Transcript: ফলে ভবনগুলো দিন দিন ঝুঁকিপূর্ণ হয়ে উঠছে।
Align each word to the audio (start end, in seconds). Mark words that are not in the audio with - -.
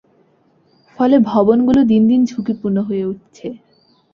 ফলে 0.97 1.15
ভবনগুলো 1.25 1.79
দিন 1.83 2.01
দিন 2.07 2.21
ঝুঁকিপূর্ণ 2.25 2.77
হয়ে 2.81 3.03
উঠছে। 3.05 3.47